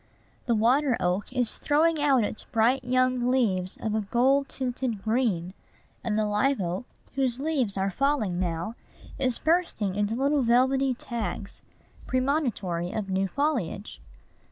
[0.47, 5.53] The water oak is throwing out its bright young leaves of a gold tinted green;
[6.03, 8.73] and the live oak, whose leaves are falling now,
[9.19, 11.61] is bursting into little velvety tags,
[12.07, 14.01] premonitory of new foliage.